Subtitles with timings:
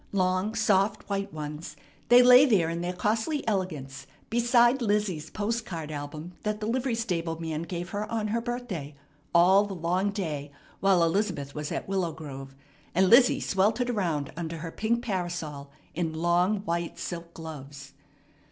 [0.13, 1.75] Long, soft white ones,
[2.09, 6.95] they lay there in their costly elegance beside Lizzie's post card album that the livery
[6.95, 8.95] stable man gave her on her birthday,
[9.31, 12.55] all the long day while Elizabeth was at Willow Grove,
[12.95, 17.93] and Lizzie sweltered around under her pink parasol in long white silk gloves.